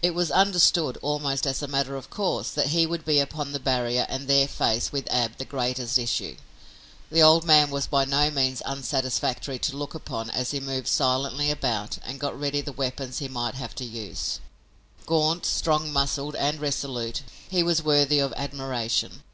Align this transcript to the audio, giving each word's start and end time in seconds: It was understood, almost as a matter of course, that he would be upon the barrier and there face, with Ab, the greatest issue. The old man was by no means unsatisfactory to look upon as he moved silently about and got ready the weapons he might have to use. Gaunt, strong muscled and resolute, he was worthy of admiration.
It 0.00 0.14
was 0.14 0.30
understood, 0.30 0.96
almost 1.02 1.46
as 1.46 1.60
a 1.60 1.68
matter 1.68 1.96
of 1.96 2.08
course, 2.08 2.50
that 2.52 2.68
he 2.68 2.86
would 2.86 3.04
be 3.04 3.18
upon 3.20 3.52
the 3.52 3.60
barrier 3.60 4.06
and 4.08 4.26
there 4.26 4.48
face, 4.48 4.90
with 4.90 5.06
Ab, 5.10 5.36
the 5.36 5.44
greatest 5.44 5.98
issue. 5.98 6.38
The 7.12 7.20
old 7.22 7.44
man 7.44 7.68
was 7.68 7.86
by 7.86 8.06
no 8.06 8.30
means 8.30 8.62
unsatisfactory 8.64 9.58
to 9.58 9.76
look 9.76 9.94
upon 9.94 10.30
as 10.30 10.52
he 10.52 10.60
moved 10.60 10.88
silently 10.88 11.50
about 11.50 11.98
and 12.06 12.18
got 12.18 12.40
ready 12.40 12.62
the 12.62 12.72
weapons 12.72 13.18
he 13.18 13.28
might 13.28 13.56
have 13.56 13.74
to 13.74 13.84
use. 13.84 14.40
Gaunt, 15.04 15.44
strong 15.44 15.92
muscled 15.92 16.36
and 16.36 16.58
resolute, 16.58 17.20
he 17.46 17.62
was 17.62 17.82
worthy 17.82 18.18
of 18.18 18.32
admiration. 18.34 19.24